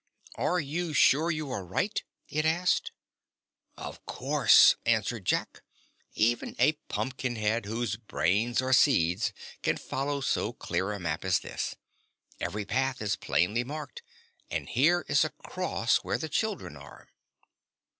"Are 0.33 0.59
you 0.59 0.93
sure 0.93 1.29
you 1.29 1.51
are 1.51 1.63
right?" 1.63 2.03
it 2.27 2.43
asked. 2.43 2.91
"Of 3.77 4.03
course," 4.07 4.75
answered 4.83 5.25
Jack. 5.25 5.61
"Even 6.15 6.55
a 6.57 6.71
Pumpkinhead 6.89 7.67
whose 7.67 7.97
brains 7.97 8.63
are 8.63 8.73
seeds 8.73 9.31
can 9.61 9.77
follow 9.77 10.19
so 10.19 10.53
clear 10.53 10.91
a 10.91 10.99
map 10.99 11.23
as 11.23 11.41
this. 11.41 11.75
Every 12.39 12.65
path 12.65 12.99
is 12.99 13.15
plainly 13.15 13.63
marked, 13.63 14.01
and 14.49 14.67
here 14.67 15.05
is 15.07 15.23
a 15.23 15.29
cross 15.47 15.97
where 15.97 16.17
the 16.17 16.29
children 16.29 16.75
are." 16.75 17.07